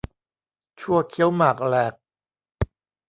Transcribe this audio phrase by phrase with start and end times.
[0.79, 1.93] ชั่วเคี้ยวหมากแหลก